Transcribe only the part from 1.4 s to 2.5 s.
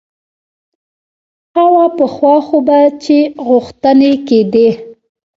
ښه وه پخوا